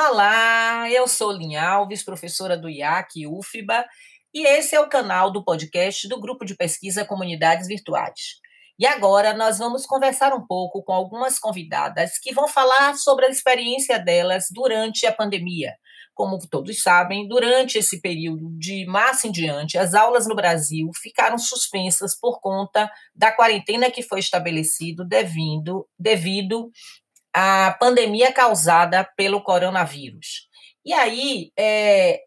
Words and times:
Olá, 0.00 0.88
eu 0.92 1.08
sou 1.08 1.32
Linha 1.32 1.60
Alves, 1.60 2.04
professora 2.04 2.56
do 2.56 2.70
IAC 2.70 3.26
UFBA, 3.26 3.84
e 4.32 4.46
esse 4.46 4.76
é 4.76 4.80
o 4.80 4.88
canal 4.88 5.32
do 5.32 5.42
podcast 5.42 6.06
do 6.06 6.20
Grupo 6.20 6.44
de 6.44 6.54
Pesquisa 6.54 7.04
Comunidades 7.04 7.66
Virtuais. 7.66 8.36
E 8.78 8.86
agora 8.86 9.34
nós 9.34 9.58
vamos 9.58 9.84
conversar 9.86 10.32
um 10.32 10.46
pouco 10.46 10.84
com 10.84 10.92
algumas 10.92 11.40
convidadas 11.40 12.16
que 12.16 12.32
vão 12.32 12.46
falar 12.46 12.94
sobre 12.94 13.26
a 13.26 13.28
experiência 13.28 13.98
delas 13.98 14.44
durante 14.52 15.04
a 15.04 15.12
pandemia. 15.12 15.74
Como 16.14 16.38
todos 16.48 16.80
sabem, 16.80 17.26
durante 17.26 17.78
esse 17.78 18.00
período 18.00 18.56
de 18.56 18.86
março 18.86 19.26
em 19.26 19.32
diante, 19.32 19.76
as 19.76 19.94
aulas 19.94 20.28
no 20.28 20.36
Brasil 20.36 20.90
ficaram 21.02 21.38
suspensas 21.38 22.16
por 22.16 22.40
conta 22.40 22.88
da 23.16 23.32
quarentena 23.32 23.90
que 23.90 24.04
foi 24.04 24.20
estabelecido 24.20 25.04
devido, 25.04 25.88
devido 25.98 26.70
à 27.34 27.76
pandemia 27.78 28.32
causada 28.32 29.04
pelo 29.16 29.42
coronavírus. 29.42 30.48
E 30.84 30.92
aí, 30.92 31.52
é, 31.58 32.20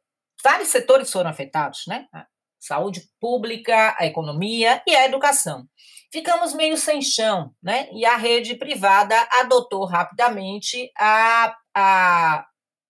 vários 0.43 0.69
setores 0.69 1.11
foram 1.11 1.29
afetados, 1.29 1.83
né? 1.87 2.05
A 2.13 2.25
saúde 2.59 3.01
pública, 3.19 3.95
a 3.99 4.05
economia 4.05 4.81
e 4.87 4.95
a 4.95 5.05
educação 5.05 5.67
ficamos 6.11 6.53
meio 6.53 6.77
sem 6.77 7.01
chão, 7.01 7.53
né? 7.63 7.87
E 7.93 8.05
a 8.05 8.17
rede 8.17 8.55
privada 8.55 9.15
adotou 9.31 9.85
rapidamente 9.85 10.91
a, 10.97 11.55
a 11.75 12.45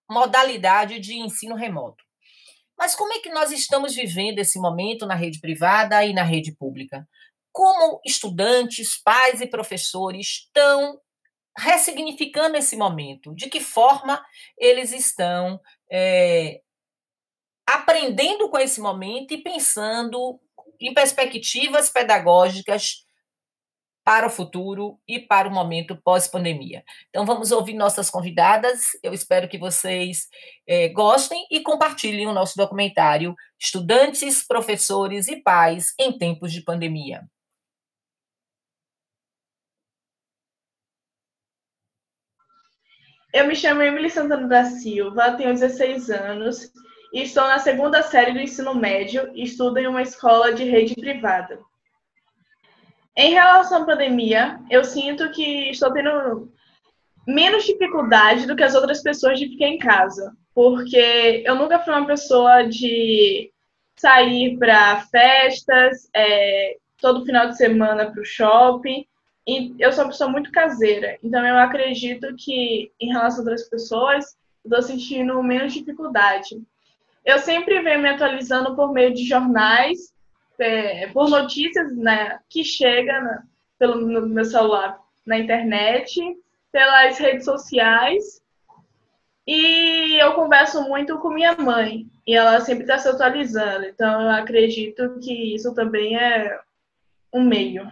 modalidade 0.10 1.00
de 1.00 1.16
ensino 1.18 1.56
remoto. 1.56 2.04
Mas 2.78 2.96
como 2.96 3.14
é 3.14 3.20
que 3.20 3.30
nós 3.30 3.52
estamos 3.52 3.94
vivendo 3.94 4.40
esse 4.40 4.60
momento 4.60 5.06
na 5.06 5.14
rede 5.14 5.40
privada 5.40 6.04
e 6.04 6.14
na 6.14 6.24
rede 6.24 6.56
pública? 6.56 7.08
Como 7.54 8.02
estudantes, 8.04 9.00
pais 9.04 9.40
e 9.40 9.46
professores 9.46 10.46
estão 10.46 11.00
ressignificando 11.58 12.58
esse 12.58 12.76
momento? 12.76 13.34
De 13.36 13.50
que 13.50 13.60
forma 13.60 14.24
eles 14.58 14.92
estão 14.92 15.60
é, 15.92 16.62
aprendendo 17.68 18.50
com 18.50 18.58
esse 18.58 18.82
momento 18.82 19.34
e 19.34 19.38
pensando 19.38 20.40
em 20.80 20.94
perspectivas 20.94 21.90
pedagógicas 21.90 23.06
para 24.04 24.26
o 24.26 24.30
futuro 24.30 25.00
e 25.08 25.20
para 25.20 25.48
o 25.48 25.54
momento 25.54 25.96
pós-pandemia. 26.04 26.84
Então, 27.10 27.26
vamos 27.26 27.52
ouvir 27.52 27.76
nossas 27.76 28.10
convidadas. 28.10 28.90
Eu 29.04 29.14
espero 29.14 29.48
que 29.48 29.60
vocês 29.60 30.28
é, 30.68 30.90
gostem 30.90 31.46
e 31.52 31.62
compartilhem 31.62 32.28
o 32.28 32.34
nosso 32.34 32.58
documentário 32.58 33.36
Estudantes, 33.60 34.46
Professores 34.46 35.28
e 35.28 35.38
Pais 35.38 35.94
em 36.00 36.18
Tempos 36.18 36.52
de 36.52 36.62
Pandemia. 36.62 37.22
Eu 43.34 43.48
me 43.48 43.56
chamo 43.56 43.82
Emily 43.82 44.10
Santana 44.10 44.46
da 44.46 44.66
Silva, 44.66 45.32
tenho 45.32 45.54
16 45.54 46.10
anos 46.10 46.70
e 47.14 47.22
estou 47.22 47.44
na 47.44 47.60
segunda 47.60 48.04
série 48.04 48.34
do 48.34 48.40
ensino 48.40 48.76
médio 48.76 49.32
e 49.34 49.44
estudo 49.44 49.78
em 49.78 49.88
uma 49.88 50.02
escola 50.02 50.54
de 50.54 50.66
rede 50.66 50.96
privada. 50.96 51.58
Em 53.16 53.32
relação 53.32 53.84
à 53.84 53.86
pandemia, 53.86 54.60
eu 54.70 54.84
sinto 54.84 55.32
que 55.32 55.70
estou 55.70 55.94
tendo 55.94 56.52
menos 57.26 57.64
dificuldade 57.64 58.46
do 58.46 58.56
que 58.56 58.64
as 58.64 58.76
outras 58.76 59.02
pessoas 59.02 59.40
de 59.40 59.48
ficar 59.48 59.68
em 59.68 59.78
casa, 59.78 60.36
porque 60.54 61.42
eu 61.46 61.56
nunca 61.56 61.80
fui 61.80 61.94
uma 61.94 62.08
pessoa 62.08 62.64
de 62.64 63.50
sair 63.96 64.58
para 64.58 65.04
festas, 65.04 66.10
é, 66.14 66.76
todo 66.98 67.26
final 67.26 67.48
de 67.48 67.56
semana 67.56 68.12
para 68.12 68.22
o 68.22 68.26
shopping, 68.26 69.06
e 69.48 69.76
eu 69.80 69.92
sou 69.92 70.04
uma 70.04 70.12
pessoa 70.12 70.30
muito 70.30 70.52
caseira, 70.52 71.18
então 71.24 71.46
eu 71.46 71.58
acredito 71.58 72.36
que 72.38 72.92
em 73.00 73.12
relação 73.12 73.40
a 73.40 73.42
outras 73.42 73.68
pessoas, 73.68 74.38
estou 74.64 74.82
sentindo 74.82 75.42
menos 75.42 75.74
dificuldade. 75.74 76.62
Eu 77.26 77.40
sempre 77.40 77.82
venho 77.82 78.02
me 78.02 78.10
atualizando 78.10 78.76
por 78.76 78.92
meio 78.92 79.14
de 79.14 79.24
jornais 79.24 80.12
é, 80.62 81.08
por 81.08 81.30
notícias 81.30 81.96
né, 81.96 82.40
que 82.48 82.64
chegam 82.64 83.40
pelo 83.80 83.96
no 83.96 84.28
meu 84.28 84.46
celular 84.46 85.00
na 85.26 85.40
internet, 85.40 86.22
pelas 86.72 87.18
redes 87.18 87.46
sociais. 87.46 88.42
E 89.46 90.22
eu 90.22 90.34
converso 90.34 90.84
muito 90.84 91.18
com 91.18 91.30
minha 91.30 91.56
mãe, 91.56 92.06
e 92.28 92.36
ela 92.36 92.62
sempre 92.62 92.84
está 92.84 93.00
se 93.00 93.10
atualizando. 93.10 93.86
Então, 93.86 94.22
eu 94.22 94.30
acredito 94.30 95.20
que 95.20 95.56
isso 95.56 95.74
também 95.74 96.16
é 96.16 96.60
um 97.34 97.44
meio. 97.44 97.92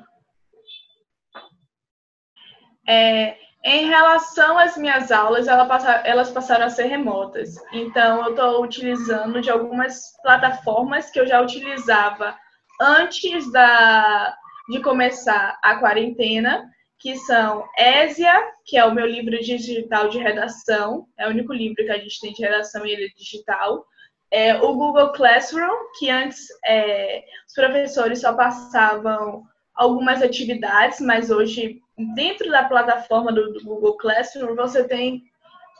É, 2.89 3.38
em 3.63 3.85
relação 3.85 4.57
às 4.57 4.75
minhas 4.75 5.11
aulas, 5.11 5.47
elas 5.47 6.31
passaram 6.31 6.66
a 6.66 6.69
ser 6.69 6.85
remotas. 6.85 7.55
Então, 7.72 8.23
eu 8.23 8.31
estou 8.31 8.63
utilizando 8.63 9.41
de 9.41 9.51
algumas 9.51 10.19
plataformas 10.23 11.11
que 11.11 11.19
eu 11.19 11.27
já 11.27 11.39
utilizava 11.39 12.35
antes 12.81 13.51
da, 13.51 14.35
de 14.69 14.81
começar 14.81 15.59
a 15.61 15.75
quarentena, 15.75 16.67
que 16.97 17.16
são 17.17 17.63
Ésia, 17.77 18.33
que 18.66 18.75
é 18.75 18.83
o 18.85 18.94
meu 18.94 19.06
livro 19.06 19.38
digital 19.39 20.09
de 20.09 20.17
redação, 20.17 21.06
é 21.17 21.27
o 21.27 21.29
único 21.29 21.53
livro 21.53 21.85
que 21.85 21.91
a 21.91 21.97
gente 21.97 22.19
tem 22.19 22.33
de 22.33 22.41
redação 22.41 22.85
e 22.85 22.91
ele 22.91 23.06
é 23.06 23.16
digital. 23.16 23.85
É, 24.31 24.56
o 24.56 24.73
Google 24.73 25.11
Classroom, 25.11 25.91
que 25.97 26.09
antes 26.09 26.47
é, 26.66 27.23
os 27.47 27.53
professores 27.53 28.21
só 28.21 28.33
passavam 28.33 29.44
algumas 29.75 30.21
atividades, 30.21 31.00
mas 31.00 31.31
hoje, 31.31 31.81
dentro 32.15 32.49
da 32.49 32.63
plataforma 32.63 33.31
do, 33.31 33.53
do 33.53 33.63
Google 33.63 33.97
Classroom, 33.97 34.55
você 34.55 34.83
tem 34.83 35.23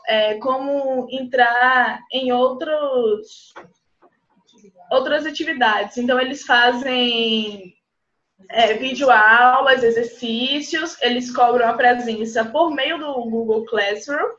é, 0.06 0.34
como 0.34 1.06
entrar 1.10 2.00
em 2.12 2.32
outros 2.32 3.54
outras 4.90 5.24
atividades. 5.24 5.96
Então, 5.96 6.18
eles 6.18 6.42
fazem 6.42 7.74
é, 8.48 8.74
videoaulas, 8.74 9.84
exercícios, 9.84 11.00
eles 11.00 11.32
cobram 11.32 11.68
a 11.68 11.74
presença 11.74 12.44
por 12.44 12.72
meio 12.72 12.98
do 12.98 13.12
Google 13.30 13.64
Classroom. 13.66 14.30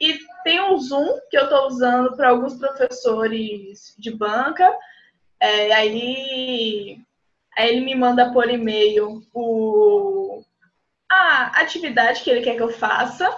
E 0.00 0.18
tem 0.44 0.60
o 0.60 0.78
Zoom, 0.78 1.18
que 1.30 1.36
eu 1.36 1.44
estou 1.44 1.66
usando 1.66 2.16
para 2.16 2.28
alguns 2.28 2.54
professores 2.54 3.94
de 3.98 4.14
banca. 4.14 4.72
É, 5.40 5.72
aí, 5.72 7.00
aí 7.56 7.68
ele 7.70 7.80
me 7.80 7.94
manda 7.94 8.32
por 8.32 8.48
e-mail 8.48 9.22
o, 9.32 10.42
a 11.10 11.60
atividade 11.60 12.22
que 12.22 12.30
ele 12.30 12.42
quer 12.42 12.56
que 12.56 12.62
eu 12.62 12.70
faça. 12.70 13.34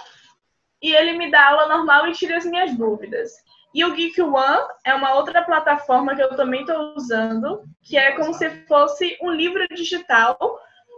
E 0.81 0.93
ele 0.93 1.13
me 1.13 1.29
dá 1.29 1.49
aula 1.49 1.67
normal 1.67 2.07
e 2.07 2.13
tira 2.13 2.37
as 2.37 2.45
minhas 2.45 2.75
dúvidas. 2.75 3.31
E 3.73 3.85
o 3.85 3.93
Geek 3.93 4.21
One 4.21 4.67
é 4.85 4.93
uma 4.93 5.13
outra 5.13 5.43
plataforma 5.43 6.15
que 6.15 6.21
eu 6.21 6.35
também 6.35 6.61
estou 6.61 6.93
usando, 6.95 7.63
que 7.81 7.97
é 7.97 8.11
como 8.13 8.33
se 8.33 8.49
fosse 8.67 9.17
um 9.21 9.31
livro 9.31 9.65
digital 9.69 10.37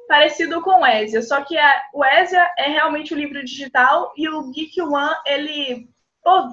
parecido 0.08 0.62
com 0.62 0.82
o 0.82 0.86
Ezia. 0.86 1.22
Só 1.22 1.44
que 1.44 1.58
a, 1.58 1.82
o 1.94 2.04
Ezia 2.04 2.50
é 2.58 2.70
realmente 2.70 3.14
o 3.14 3.18
um 3.18 3.20
livro 3.20 3.44
digital 3.44 4.12
e 4.18 4.28
o 4.28 4.50
Geek 4.52 4.82
One, 4.82 5.16
ele, 5.26 5.88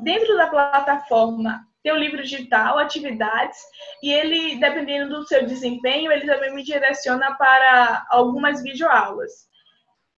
dentro 0.03 0.37
da 0.37 0.49
plataforma, 0.49 1.65
tem 1.83 1.93
o 1.93 1.97
um 1.97 1.99
livro 1.99 2.23
digital, 2.23 2.79
atividades, 2.79 3.59
e 4.03 4.13
ele, 4.13 4.57
dependendo 4.57 5.17
do 5.17 5.27
seu 5.27 5.47
desempenho, 5.47 6.13
ele 6.13 6.27
também 6.27 6.55
me 6.55 6.63
direciona 6.63 7.35
para 7.37 8.07
algumas 8.11 8.63
videoaulas. 8.63 9.49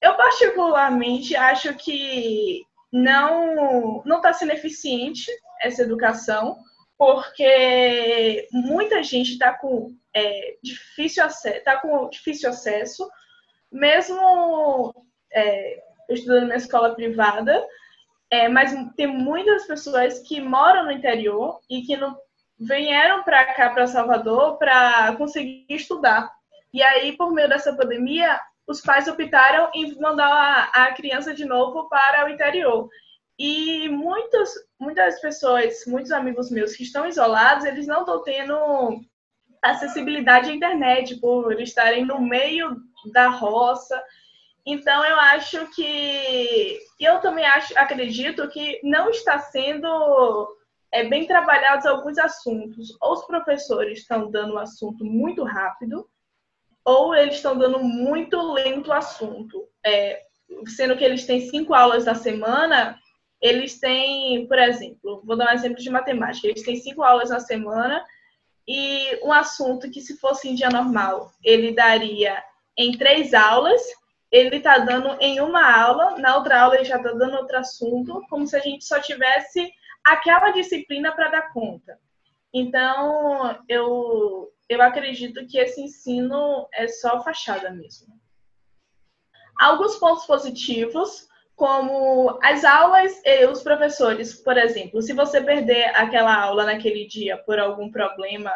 Eu, 0.02 0.16
particularmente, 0.16 1.36
acho 1.36 1.74
que 1.74 2.66
não 2.92 4.02
não 4.04 4.16
está 4.16 4.32
sendo 4.32 4.52
eficiente 4.52 5.30
essa 5.62 5.82
educação, 5.82 6.58
porque 6.98 8.48
muita 8.52 9.02
gente 9.02 9.32
está 9.32 9.52
com, 9.54 9.96
é, 10.12 10.56
difícil 10.62 11.24
acesso, 11.24 11.64
tá 11.64 11.76
com 11.78 12.10
difícil 12.10 12.50
acesso, 12.50 13.08
mesmo 13.70 14.92
é, 15.32 15.82
estudando 16.10 16.48
na 16.48 16.56
escola 16.56 16.94
privada, 16.94 17.64
é, 18.28 18.48
mas 18.48 18.74
tem 18.96 19.06
muitas 19.06 19.66
pessoas 19.66 20.18
que 20.20 20.40
moram 20.40 20.84
no 20.84 20.92
interior 20.92 21.60
e 21.70 21.82
que 21.82 21.96
não 21.96 22.16
vieram 22.58 23.22
para 23.22 23.54
cá, 23.54 23.70
para 23.70 23.86
Salvador, 23.86 24.58
para 24.58 25.14
conseguir 25.16 25.64
estudar. 25.68 26.30
E 26.72 26.82
aí, 26.82 27.16
por 27.16 27.32
meio 27.32 27.48
dessa 27.48 27.74
pandemia, 27.74 28.40
os 28.72 28.80
pais 28.80 29.06
optaram 29.06 29.70
em 29.74 29.94
mandar 30.00 30.70
a, 30.74 30.86
a 30.86 30.92
criança 30.92 31.34
de 31.34 31.44
novo 31.44 31.88
para 31.88 32.26
o 32.26 32.28
interior. 32.30 32.88
E 33.38 33.88
muitas, 33.88 34.50
muitas 34.78 35.20
pessoas, 35.20 35.84
muitos 35.86 36.10
amigos 36.10 36.50
meus 36.50 36.74
que 36.74 36.82
estão 36.82 37.06
isolados, 37.06 37.64
eles 37.64 37.86
não 37.86 38.00
estão 38.00 38.22
tendo 38.22 39.00
acessibilidade 39.62 40.50
à 40.50 40.54
internet 40.54 41.16
por 41.20 41.60
estarem 41.60 42.04
no 42.04 42.20
meio 42.20 42.76
da 43.12 43.28
roça. 43.28 44.02
Então 44.64 45.04
eu 45.04 45.16
acho 45.16 45.66
que 45.74 46.78
eu 46.98 47.20
também 47.20 47.44
acho, 47.46 47.76
acredito 47.78 48.48
que 48.48 48.80
não 48.82 49.10
está 49.10 49.38
sendo 49.38 50.56
é, 50.92 51.04
bem 51.04 51.26
trabalhados 51.26 51.86
alguns 51.86 52.18
assuntos. 52.18 52.96
Ou 53.00 53.12
os 53.12 53.24
professores 53.26 53.98
estão 53.98 54.30
dando 54.30 54.54
o 54.54 54.58
assunto 54.58 55.04
muito 55.04 55.42
rápido, 55.42 56.08
ou 56.84 57.14
eles 57.14 57.36
estão 57.36 57.56
dando 57.56 57.78
muito 57.78 58.40
lento 58.52 58.88
o 58.88 58.92
assunto. 58.92 59.68
É, 59.84 60.22
sendo 60.66 60.96
que 60.96 61.04
eles 61.04 61.26
têm 61.26 61.40
cinco 61.48 61.74
aulas 61.74 62.04
na 62.04 62.14
semana, 62.14 62.98
eles 63.40 63.78
têm, 63.80 64.46
por 64.46 64.58
exemplo, 64.58 65.22
vou 65.24 65.36
dar 65.36 65.50
um 65.50 65.54
exemplo 65.54 65.78
de 65.78 65.90
matemática, 65.90 66.46
eles 66.46 66.62
têm 66.62 66.76
cinco 66.76 67.02
aulas 67.02 67.30
na 67.30 67.40
semana 67.40 68.04
e 68.66 69.18
um 69.24 69.32
assunto 69.32 69.90
que, 69.90 70.00
se 70.00 70.16
fosse 70.18 70.48
em 70.48 70.54
dia 70.54 70.68
normal, 70.68 71.32
ele 71.42 71.74
daria 71.74 72.42
em 72.76 72.96
três 72.96 73.34
aulas, 73.34 73.82
ele 74.30 74.56
está 74.56 74.78
dando 74.78 75.20
em 75.20 75.40
uma 75.40 75.76
aula, 75.76 76.18
na 76.18 76.36
outra 76.36 76.60
aula 76.60 76.76
ele 76.76 76.84
já 76.84 76.96
está 76.96 77.12
dando 77.12 77.36
outro 77.36 77.58
assunto, 77.58 78.24
como 78.30 78.46
se 78.46 78.56
a 78.56 78.60
gente 78.60 78.84
só 78.84 79.00
tivesse 79.00 79.70
aquela 80.04 80.52
disciplina 80.52 81.12
para 81.12 81.28
dar 81.28 81.52
conta. 81.52 81.98
Então, 82.54 83.58
eu, 83.68 84.50
eu 84.72 84.82
acredito 84.82 85.46
que 85.46 85.58
esse 85.58 85.80
ensino 85.80 86.68
é 86.72 86.88
só 86.88 87.22
fachada 87.22 87.70
mesmo. 87.70 88.08
Alguns 89.58 89.96
pontos 89.96 90.24
positivos, 90.24 91.28
como 91.54 92.38
as 92.42 92.64
aulas 92.64 93.20
e 93.24 93.46
os 93.46 93.62
professores, 93.62 94.34
por 94.34 94.56
exemplo, 94.56 95.02
se 95.02 95.12
você 95.12 95.40
perder 95.40 95.84
aquela 95.94 96.34
aula 96.34 96.64
naquele 96.64 97.06
dia 97.06 97.36
por 97.36 97.58
algum 97.58 97.90
problema 97.90 98.52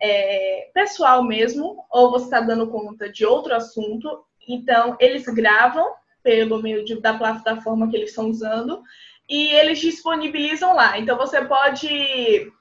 é, 0.00 0.70
pessoal 0.74 1.22
mesmo, 1.22 1.84
ou 1.90 2.10
você 2.10 2.24
está 2.24 2.40
dando 2.40 2.70
conta 2.70 3.08
de 3.08 3.24
outro 3.24 3.54
assunto, 3.54 4.24
então 4.46 4.96
eles 5.00 5.24
gravam 5.24 5.94
pelo 6.22 6.60
meio 6.60 6.84
de, 6.84 7.00
da 7.00 7.14
plataforma 7.16 7.88
que 7.88 7.96
eles 7.96 8.10
estão 8.10 8.28
usando 8.28 8.82
e 9.28 9.48
eles 9.52 9.78
disponibilizam 9.80 10.74
lá. 10.74 10.98
Então 10.98 11.16
você 11.16 11.44
pode, 11.44 12.52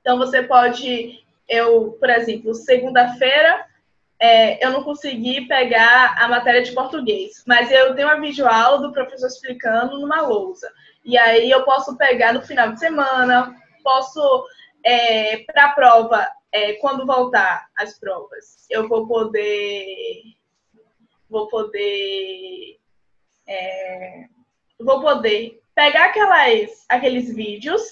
então 0.00 0.18
você 0.18 0.42
pode, 0.42 1.21
eu, 1.48 1.92
por 1.98 2.10
exemplo, 2.10 2.54
segunda-feira 2.54 3.66
é, 4.22 4.64
eu 4.64 4.70
não 4.70 4.84
consegui 4.84 5.48
pegar 5.48 6.14
a 6.16 6.28
matéria 6.28 6.62
de 6.62 6.70
português, 6.70 7.42
mas 7.44 7.72
eu 7.72 7.92
tenho 7.96 8.06
uma 8.06 8.20
videoaula 8.20 8.78
do 8.78 8.92
professor 8.92 9.26
explicando 9.26 9.98
numa 9.98 10.20
lousa. 10.20 10.72
E 11.04 11.18
aí 11.18 11.50
eu 11.50 11.64
posso 11.64 11.96
pegar 11.96 12.32
no 12.32 12.40
final 12.40 12.72
de 12.72 12.78
semana, 12.78 13.52
posso, 13.82 14.46
é, 14.84 15.38
para 15.38 15.64
a 15.64 15.72
prova, 15.72 16.28
é, 16.52 16.74
quando 16.74 17.04
voltar 17.04 17.66
as 17.76 17.98
provas, 17.98 18.64
eu 18.70 18.88
vou 18.88 19.08
poder. 19.08 20.22
Vou 21.28 21.48
poder. 21.48 22.78
É, 23.48 24.26
vou 24.78 25.00
poder 25.00 25.60
pegar 25.74 26.06
aquelas, 26.06 26.84
aqueles 26.88 27.34
vídeos 27.34 27.82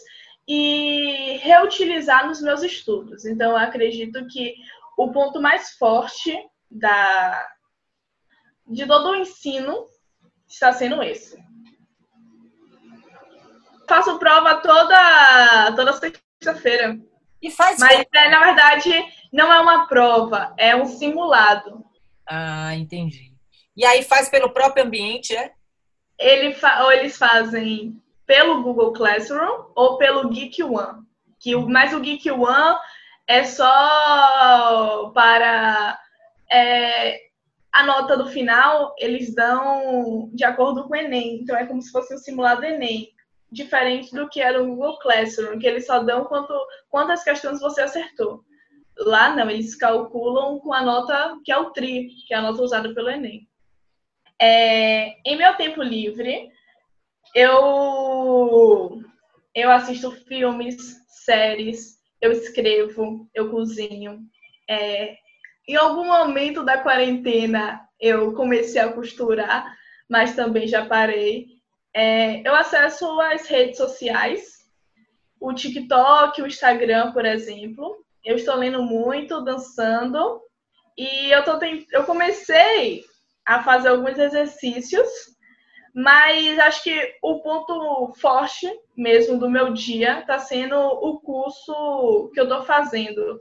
e 0.46 1.36
reutilizar 1.38 2.26
nos 2.26 2.40
meus 2.40 2.62
estudos. 2.62 3.24
Então, 3.24 3.52
eu 3.52 3.56
acredito 3.56 4.26
que 4.26 4.54
o 4.96 5.12
ponto 5.12 5.40
mais 5.40 5.70
forte 5.72 6.36
da, 6.70 7.46
de 8.66 8.86
todo 8.86 9.10
o 9.10 9.16
ensino 9.16 9.86
está 10.48 10.72
sendo 10.72 11.02
esse. 11.02 11.42
Faço 13.88 14.18
prova 14.18 14.56
toda, 14.56 15.72
toda 15.74 15.92
sexta-feira. 15.92 16.98
E 17.42 17.50
faz 17.50 17.78
Mas, 17.78 18.04
é, 18.14 18.28
na 18.28 18.40
verdade, 18.40 18.92
não 19.32 19.52
é 19.52 19.60
uma 19.60 19.86
prova, 19.86 20.54
é 20.58 20.76
um 20.76 20.86
simulado. 20.86 21.84
Ah, 22.28 22.74
entendi. 22.74 23.32
E 23.76 23.84
aí 23.84 24.02
faz 24.02 24.28
pelo 24.28 24.52
próprio 24.52 24.84
ambiente, 24.84 25.34
é? 25.34 25.52
Ele 26.18 26.52
fa 26.52 26.84
ou 26.84 26.92
eles 26.92 27.16
fazem 27.16 28.00
pelo 28.30 28.62
Google 28.62 28.92
Classroom 28.92 29.72
ou 29.74 29.98
pelo 29.98 30.28
Geek 30.28 30.62
One. 30.62 31.02
Que, 31.40 31.56
mas 31.56 31.92
o 31.92 31.98
Geek 31.98 32.30
One 32.30 32.78
é 33.26 33.42
só 33.42 35.10
para 35.12 35.98
é, 36.48 37.22
a 37.72 37.82
nota 37.82 38.16
do 38.16 38.26
final, 38.26 38.94
eles 39.00 39.34
dão 39.34 40.30
de 40.32 40.44
acordo 40.44 40.84
com 40.84 40.94
o 40.94 40.96
Enem. 40.96 41.40
Então 41.40 41.56
é 41.56 41.66
como 41.66 41.82
se 41.82 41.90
fosse 41.90 42.14
um 42.14 42.18
simulado 42.18 42.64
Enem. 42.64 43.08
Diferente 43.50 44.14
do 44.14 44.28
que 44.28 44.40
era 44.40 44.62
o 44.62 44.66
Google 44.68 45.00
Classroom, 45.00 45.58
que 45.58 45.66
eles 45.66 45.84
só 45.84 46.00
dão 46.00 46.24
quanto, 46.26 46.54
quantas 46.88 47.24
questões 47.24 47.58
você 47.58 47.80
acertou. 47.80 48.44
Lá 48.96 49.34
não, 49.34 49.50
eles 49.50 49.74
calculam 49.74 50.60
com 50.60 50.72
a 50.72 50.82
nota 50.82 51.36
que 51.44 51.50
é 51.50 51.58
o 51.58 51.70
TRI, 51.70 52.10
que 52.28 52.32
é 52.32 52.36
a 52.36 52.42
nota 52.42 52.62
usada 52.62 52.94
pelo 52.94 53.10
Enem. 53.10 53.48
É, 54.40 55.16
em 55.28 55.36
meu 55.36 55.52
tempo 55.54 55.82
livre, 55.82 56.48
eu, 57.34 59.02
eu 59.54 59.70
assisto 59.70 60.10
filmes, 60.10 60.76
séries, 61.08 61.98
eu 62.20 62.32
escrevo, 62.32 63.28
eu 63.34 63.50
cozinho. 63.50 64.20
É, 64.68 65.16
em 65.68 65.76
algum 65.76 66.06
momento 66.06 66.64
da 66.64 66.78
quarentena 66.78 67.80
eu 68.00 68.32
comecei 68.34 68.80
a 68.80 68.92
costurar, 68.92 69.76
mas 70.08 70.34
também 70.34 70.66
já 70.66 70.86
parei. 70.86 71.46
É, 71.94 72.46
eu 72.46 72.54
acesso 72.54 73.20
as 73.20 73.46
redes 73.46 73.76
sociais, 73.76 74.60
o 75.40 75.52
TikTok, 75.52 76.42
o 76.42 76.46
Instagram, 76.46 77.12
por 77.12 77.24
exemplo. 77.24 78.04
Eu 78.24 78.36
estou 78.36 78.54
lendo 78.54 78.82
muito, 78.82 79.42
dançando, 79.42 80.42
e 80.96 81.30
eu, 81.30 81.42
tô 81.44 81.58
tent... 81.58 81.86
eu 81.92 82.04
comecei 82.04 83.02
a 83.46 83.62
fazer 83.62 83.88
alguns 83.88 84.18
exercícios 84.18 85.08
mas 85.94 86.58
acho 86.58 86.82
que 86.82 87.14
o 87.22 87.40
ponto 87.40 88.12
forte 88.20 88.66
mesmo 88.96 89.38
do 89.38 89.50
meu 89.50 89.72
dia 89.72 90.20
está 90.20 90.38
sendo 90.38 90.76
o 90.76 91.20
curso 91.20 92.30
que 92.32 92.40
eu 92.40 92.44
estou 92.44 92.62
fazendo 92.62 93.40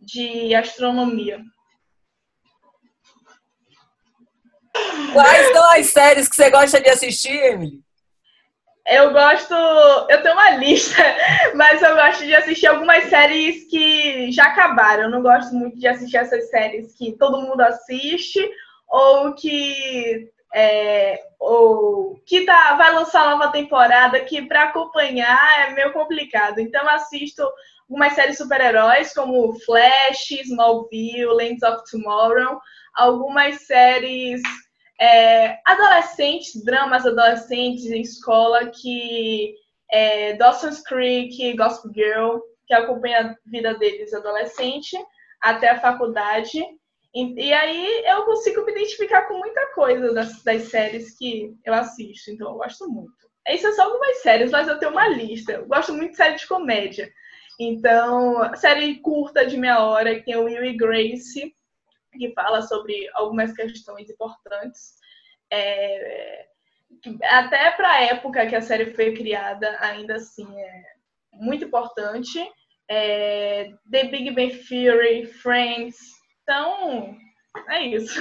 de 0.00 0.54
astronomia. 0.54 1.40
Quais 5.12 5.52
são 5.52 5.70
as 5.72 5.86
séries 5.86 6.28
que 6.28 6.36
você 6.36 6.50
gosta 6.50 6.80
de 6.80 6.88
assistir, 6.88 7.32
Emily? 7.32 7.80
Eu 8.86 9.12
gosto. 9.12 9.54
Eu 10.08 10.22
tenho 10.22 10.34
uma 10.34 10.50
lista, 10.56 11.02
mas 11.54 11.82
eu 11.82 11.94
gosto 11.94 12.24
de 12.24 12.34
assistir 12.34 12.66
algumas 12.66 13.04
séries 13.04 13.68
que 13.68 14.30
já 14.32 14.44
acabaram. 14.44 15.04
Eu 15.04 15.10
não 15.10 15.22
gosto 15.22 15.54
muito 15.54 15.78
de 15.78 15.86
assistir 15.86 16.16
essas 16.16 16.48
séries 16.48 16.94
que 16.96 17.12
todo 17.18 17.42
mundo 17.42 17.60
assiste 17.60 18.40
ou 18.88 19.34
que 19.34 20.30
é, 20.54 21.20
ou 21.38 22.20
que 22.26 22.44
tá, 22.44 22.74
vai 22.74 22.92
lançar 22.94 23.30
nova 23.30 23.52
temporada, 23.52 24.20
que 24.20 24.42
para 24.42 24.64
acompanhar 24.64 25.68
é 25.68 25.72
meio 25.72 25.92
complicado. 25.92 26.58
Então 26.58 26.88
assisto 26.88 27.42
algumas 27.88 28.12
séries 28.12 28.36
super-heróis, 28.36 29.14
como 29.14 29.58
Flash, 29.60 30.30
Smallville, 30.44 31.26
Lands 31.26 31.62
of 31.62 31.82
Tomorrow, 31.90 32.60
algumas 32.94 33.62
séries 33.62 34.42
é, 35.00 35.58
adolescentes, 35.64 36.62
dramas 36.64 37.06
adolescentes 37.06 37.86
em 37.86 38.00
escola, 38.00 38.66
que 38.66 39.54
é, 39.90 40.34
Dawson's 40.34 40.82
Creek, 40.82 41.56
Gospel 41.56 41.92
Girl, 41.94 42.38
que 42.66 42.74
acompanha 42.74 43.20
a 43.20 43.50
vida 43.50 43.74
deles 43.74 44.12
adolescente 44.12 44.96
até 45.40 45.70
a 45.70 45.80
faculdade. 45.80 46.62
E, 47.18 47.48
e, 47.48 47.52
aí 47.52 48.04
eu 48.06 48.24
consigo 48.24 48.64
me 48.64 48.70
identificar 48.70 49.22
com 49.22 49.38
muita 49.38 49.74
coisa 49.74 50.14
das, 50.14 50.40
das 50.44 50.68
séries 50.68 51.18
que 51.18 51.52
eu 51.64 51.74
assisto, 51.74 52.30
então 52.30 52.52
eu 52.52 52.58
gosto 52.58 52.88
muito. 52.88 53.28
Essas 53.44 53.74
são 53.74 53.86
algumas 53.86 54.18
séries, 54.18 54.52
mas 54.52 54.68
eu 54.68 54.78
tenho 54.78 54.92
uma 54.92 55.08
lista. 55.08 55.54
Eu 55.54 55.66
gosto 55.66 55.92
muito 55.92 56.12
de 56.12 56.16
série 56.16 56.36
de 56.36 56.46
comédia. 56.46 57.12
Então, 57.58 58.54
série 58.54 59.00
curta 59.00 59.44
de 59.44 59.56
meia 59.56 59.84
hora, 59.84 60.14
que 60.14 60.26
tem 60.26 60.36
o 60.36 60.44
Will 60.44 60.64
e 60.64 60.76
Grace, 60.76 61.52
que 62.12 62.32
fala 62.34 62.62
sobre 62.62 63.10
algumas 63.14 63.52
questões 63.52 64.08
importantes. 64.08 64.94
É, 65.50 66.46
até 67.24 67.72
para 67.72 67.90
a 67.94 68.02
época 68.04 68.46
que 68.46 68.54
a 68.54 68.60
série 68.60 68.94
foi 68.94 69.12
criada, 69.12 69.76
ainda 69.80 70.14
assim 70.14 70.46
é 70.56 70.82
muito 71.32 71.64
importante. 71.64 72.38
É, 72.88 73.72
The 73.90 74.04
Big 74.04 74.30
Bang 74.30 74.56
Theory, 74.68 75.26
Friends, 75.26 76.17
então, 76.48 77.14
é 77.68 77.84
isso. 77.84 78.18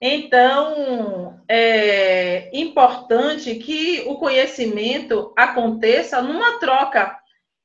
Então, 0.00 1.40
é 1.48 2.56
importante 2.56 3.56
que 3.56 4.04
o 4.06 4.14
conhecimento 4.14 5.32
aconteça 5.36 6.22
numa 6.22 6.60
troca. 6.60 7.18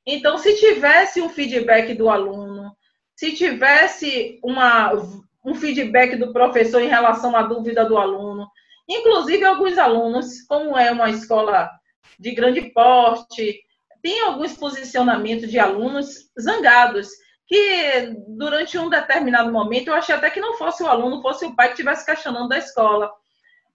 Então, 0.04 0.36
se 0.36 0.58
tivesse 0.58 1.20
um 1.20 1.28
feedback 1.28 1.94
do 1.94 2.10
aluno, 2.10 2.76
se 3.14 3.36
tivesse 3.36 4.40
uma, 4.42 4.92
um 5.44 5.54
feedback 5.54 6.16
do 6.16 6.32
professor 6.32 6.82
em 6.82 6.88
relação 6.88 7.36
à 7.36 7.42
dúvida 7.42 7.84
do 7.84 7.96
aluno, 7.96 8.48
inclusive 8.88 9.44
alguns 9.44 9.78
alunos, 9.78 10.42
como 10.48 10.76
é 10.76 10.90
uma 10.90 11.08
escola 11.08 11.70
de 12.18 12.32
grande 12.32 12.62
porte, 12.72 13.60
tem 14.02 14.22
alguns 14.22 14.56
posicionamentos 14.56 15.48
de 15.48 15.58
alunos 15.60 16.30
zangados 16.40 17.08
que 17.48 18.14
durante 18.28 18.76
um 18.76 18.90
determinado 18.90 19.50
momento 19.50 19.88
eu 19.88 19.94
achei 19.94 20.14
até 20.14 20.30
que 20.30 20.40
não 20.40 20.58
fosse 20.58 20.82
o 20.82 20.86
aluno, 20.86 21.22
fosse 21.22 21.46
o 21.46 21.56
pai 21.56 21.68
que 21.68 21.72
estivesse 21.72 22.04
questionando 22.04 22.48
da 22.48 22.58
escola. 22.58 23.10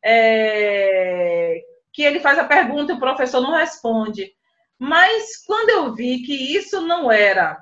É, 0.05 1.59
que 1.91 2.03
ele 2.03 2.19
faz 2.19 2.37
a 2.37 2.43
pergunta 2.43 2.91
e 2.91 2.95
o 2.95 2.99
professor 2.99 3.41
não 3.41 3.55
responde. 3.55 4.31
Mas 4.77 5.43
quando 5.45 5.69
eu 5.69 5.95
vi 5.95 6.19
que 6.23 6.55
isso 6.55 6.81
não 6.81 7.11
era 7.11 7.57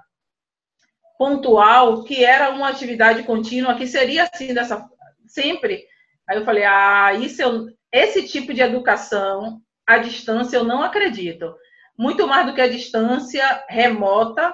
pontual, 1.18 2.04
que 2.04 2.26
era 2.26 2.50
uma 2.50 2.70
atividade 2.70 3.24
contínua, 3.24 3.76
que 3.76 3.88
seria 3.88 4.24
assim 4.24 4.54
dessa 4.54 4.86
sempre, 5.28 5.86
aí 6.28 6.38
eu 6.38 6.44
falei, 6.44 6.66
ah, 6.66 7.14
isso 7.14 7.42
eu, 7.42 7.68
esse 7.92 8.28
tipo 8.28 8.54
de 8.54 8.62
educação 8.62 9.62
a 9.88 9.98
distância 9.98 10.58
eu 10.58 10.64
não 10.64 10.82
acredito. 10.82 11.56
Muito 11.98 12.28
mais 12.28 12.46
do 12.46 12.54
que 12.54 12.62
a 12.62 12.70
distância 12.70 13.64
remota 13.70 14.54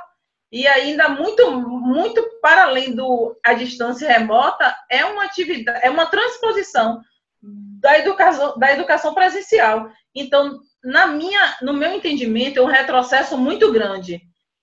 e 0.51 0.65
ainda 0.67 1.09
muito 1.09 1.51
muito 1.61 2.23
para 2.41 2.63
além 2.63 2.95
do 2.95 3.37
a 3.43 3.53
distância 3.53 4.07
remota 4.07 4.75
é 4.89 5.03
uma 5.05 5.25
atividade, 5.25 5.79
é 5.83 5.89
uma 5.89 6.05
transposição 6.05 7.01
da 7.41 7.99
educação 7.99 8.57
da 8.57 8.71
educação 8.71 9.13
presencial. 9.13 9.89
Então, 10.15 10.59
na 10.83 11.07
minha, 11.07 11.57
no 11.61 11.73
meu 11.73 11.93
entendimento, 11.93 12.59
é 12.59 12.61
um 12.61 12.65
retrocesso 12.65 13.37
muito 13.37 13.71
grande. 13.71 14.21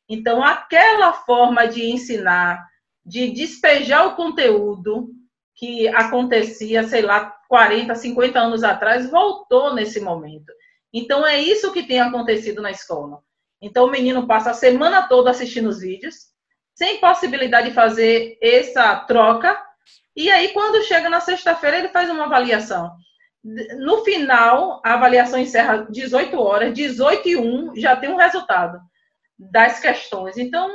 Então, 0.09 0.43
aquela 0.43 1.13
forma 1.13 1.67
de 1.67 1.85
ensinar, 1.91 2.67
de 3.05 3.31
despejar 3.31 4.07
o 4.07 4.17
conteúdo 4.17 5.11
que 5.55 5.89
acontecia, 5.89 6.83
sei 6.85 7.03
lá, 7.03 7.37
40, 7.49 7.95
50 7.95 8.39
anos 8.39 8.65
atrás, 8.65 9.09
voltou 9.09 9.75
nesse 9.75 10.01
momento. 10.01 10.53
Então, 10.93 11.27
é 11.27 11.41
isso 11.41 11.73
que 11.73 11.85
tem 11.85 12.01
acontecido 12.01 12.61
na 12.61 12.71
escola. 12.71 13.21
Então, 13.65 13.87
o 13.87 13.91
menino 13.91 14.27
passa 14.27 14.51
a 14.51 14.55
semana 14.55 15.09
toda 15.09 15.31
assistindo 15.31 15.69
os 15.69 15.81
vídeos, 15.81 16.15
sem 16.75 16.99
possibilidade 17.01 17.69
de 17.69 17.75
fazer 17.75 18.37
essa 18.43 18.97
troca, 18.97 19.57
e 20.17 20.31
aí, 20.31 20.51
quando 20.51 20.85
chega 20.85 21.09
na 21.09 21.21
sexta-feira, 21.21 21.79
ele 21.79 21.89
faz 21.89 22.09
uma 22.09 22.25
avaliação. 22.25 22.93
No 23.79 24.05
final, 24.05 24.81
a 24.85 24.95
avaliação 24.95 25.39
encerra 25.39 25.87
18 25.91 26.39
horas, 26.39 26.73
18 26.73 27.29
e 27.29 27.37
1 27.37 27.77
já 27.77 27.97
tem 27.97 28.11
um 28.11 28.17
resultado 28.17 28.79
das 29.39 29.81
questões. 29.81 30.37
Então, 30.37 30.71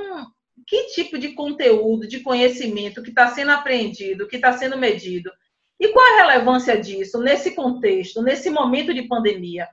que 0.68 0.88
tipo 0.88 1.18
de 1.18 1.30
conteúdo, 1.30 2.08
de 2.08 2.20
conhecimento 2.20 3.02
que 3.02 3.10
está 3.10 3.30
sendo 3.30 3.52
aprendido, 3.52 4.28
que 4.28 4.36
está 4.36 4.54
sendo 4.54 4.78
medido? 4.78 5.32
E 5.80 5.88
qual 5.88 6.06
a 6.06 6.18
relevância 6.18 6.78
disso 6.78 7.20
nesse 7.20 7.56
contexto, 7.56 8.22
nesse 8.22 8.50
momento 8.50 8.94
de 8.94 9.04
pandemia? 9.04 9.68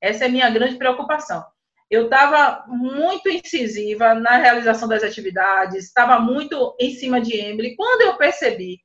Essa 0.00 0.24
é 0.24 0.26
a 0.28 0.30
minha 0.30 0.48
grande 0.48 0.76
preocupação. 0.76 1.44
Eu 1.90 2.04
estava 2.04 2.64
muito 2.68 3.28
incisiva 3.28 4.14
na 4.14 4.36
realização 4.36 4.88
das 4.88 5.02
atividades, 5.02 5.86
estava 5.86 6.20
muito 6.20 6.76
em 6.78 6.92
cima 6.92 7.20
de 7.20 7.36
Emily. 7.36 7.74
Quando 7.74 8.02
eu 8.02 8.16
percebi 8.16 8.78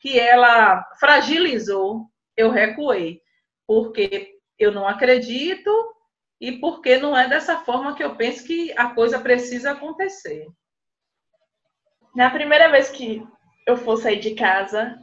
que 0.00 0.18
ela 0.20 0.84
fragilizou, 1.00 2.06
eu 2.36 2.50
recuei, 2.50 3.20
porque 3.66 4.34
eu 4.56 4.70
não 4.70 4.86
acredito 4.86 5.70
e 6.40 6.52
porque 6.52 6.96
não 6.96 7.16
é 7.16 7.28
dessa 7.28 7.58
forma 7.58 7.96
que 7.96 8.04
eu 8.04 8.14
penso 8.14 8.44
que 8.44 8.72
a 8.76 8.90
coisa 8.94 9.18
precisa 9.18 9.72
acontecer. 9.72 10.46
Na 12.14 12.30
primeira 12.30 12.70
vez 12.70 12.88
que 12.88 13.26
eu 13.66 13.76
for 13.76 13.96
sair 13.96 14.20
de 14.20 14.34
casa, 14.36 14.96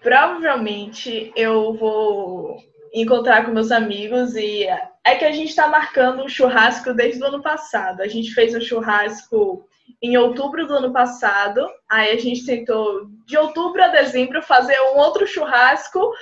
provavelmente 0.00 1.32
eu 1.36 1.74
vou 1.74 2.58
encontrar 2.94 3.44
com 3.44 3.50
meus 3.50 3.72
amigos 3.72 4.36
e 4.36 4.64
é 5.04 5.16
que 5.16 5.24
a 5.24 5.32
gente 5.32 5.48
está 5.48 5.66
marcando 5.66 6.22
um 6.22 6.28
churrasco 6.28 6.94
desde 6.94 7.20
o 7.20 7.26
ano 7.26 7.42
passado. 7.42 8.00
A 8.00 8.06
gente 8.06 8.32
fez 8.32 8.54
um 8.54 8.60
churrasco 8.60 9.66
em 10.00 10.16
outubro 10.16 10.66
do 10.66 10.74
ano 10.74 10.92
passado, 10.92 11.66
aí 11.90 12.12
a 12.12 12.18
gente 12.18 12.46
tentou 12.46 13.06
de 13.26 13.36
outubro 13.36 13.82
a 13.82 13.88
dezembro 13.88 14.40
fazer 14.42 14.78
um 14.80 14.98
outro 14.98 15.26
churrasco 15.26 16.12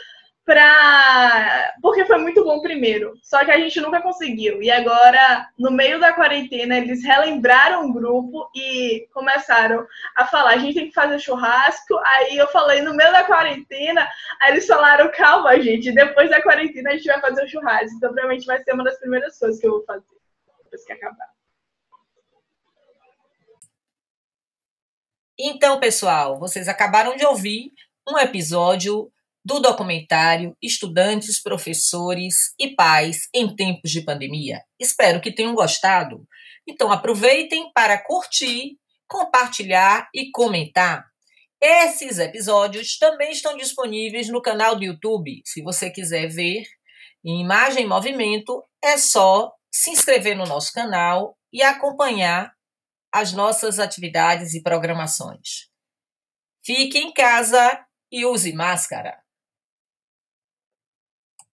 pra. 0.45 1.75
Porque 1.81 2.05
foi 2.05 2.19
muito 2.19 2.45
bom 2.45 2.61
primeiro. 2.61 3.15
Só 3.23 3.45
que 3.45 3.51
a 3.51 3.59
gente 3.59 3.81
nunca 3.81 4.01
conseguiu. 4.01 4.63
E 4.63 4.71
agora, 4.71 5.49
no 5.59 5.71
meio 5.71 6.01
da 6.01 6.13
quarentena, 6.13 6.79
eles 6.79 7.05
relembraram 7.05 7.87
o 7.87 7.93
grupo 7.93 8.51
e 8.55 9.09
começaram 9.13 9.87
a 10.17 10.27
falar: 10.27 10.51
a 10.51 10.59
gente 10.59 10.75
tem 10.75 10.89
que 10.89 10.95
fazer 10.95 11.19
churrasco. 11.19 11.97
Aí 12.05 12.37
eu 12.37 12.49
falei, 12.49 12.81
no 12.83 12.95
meio 12.95 13.13
da 13.13 13.25
quarentena, 13.25 14.09
aí 14.41 14.53
eles 14.53 14.67
falaram: 14.67 15.11
calma, 15.13 15.61
gente, 15.61 15.93
depois 15.93 16.31
da 16.31 16.43
quarentena 16.43 16.91
a 16.91 16.97
gente 16.97 17.07
vai 17.07 17.21
fazer 17.21 17.45
o 17.45 17.49
churrasco. 17.49 17.97
Então, 17.97 18.13
provavelmente 18.13 18.47
vai 18.47 18.63
ser 18.63 18.73
uma 18.73 18.85
das 18.85 18.99
primeiras 18.99 19.39
coisas 19.39 19.61
que 19.61 19.67
eu 19.67 19.73
vou 19.73 19.85
fazer 19.85 20.05
depois 20.73 20.85
que 20.85 20.93
acabar. 20.93 21.29
Então, 25.39 25.79
pessoal, 25.81 26.39
vocês 26.39 26.69
acabaram 26.69 27.17
de 27.17 27.27
ouvir 27.27 27.73
um 28.09 28.19
episódio 28.19 29.12
do 29.45 29.61
documentário 29.61 30.57
Estudantes, 30.63 31.43
Professores 31.43 32.55
e 32.59 32.75
Pais 32.75 33.29
em 33.35 33.55
Tempos 33.55 33.91
de 33.91 34.03
Pandemia. 34.03 34.61
Espero 34.79 35.21
que 35.21 35.33
tenham 35.33 35.55
gostado. 35.55 36.27
Então 36.67 36.93
aproveitem 36.93 37.73
para 37.73 37.99
curtir, 37.99 38.79
compartilhar 39.09 40.09
e 40.15 40.31
comentar. 40.31 41.05
Esses 41.61 42.19
episódios 42.19 42.99
também 42.99 43.31
estão 43.31 43.57
disponíveis 43.57 44.29
no 44.29 44.43
canal 44.43 44.77
do 44.77 44.85
YouTube. 44.85 45.43
Se 45.45 45.63
você 45.63 45.91
quiser 45.91 46.29
ver 46.29 46.65
em 47.25 47.41
imagem 47.41 47.85
e 47.85 47.89
movimento, 47.89 48.65
é 48.83 48.97
só 48.97 49.53
se 49.71 49.91
inscrever 49.91 50.37
no 50.37 50.45
nosso 50.45 50.73
canal 50.73 51.37
e 51.53 51.63
acompanhar 51.63 52.53
as 53.13 53.33
nossas 53.33 53.79
atividades 53.79 54.55
e 54.55 54.63
programações. 54.63 55.69
Fique 56.65 56.99
em 56.99 57.13
casa 57.13 57.85
e 58.11 58.25
use 58.25 58.53
máscara. 58.53 59.22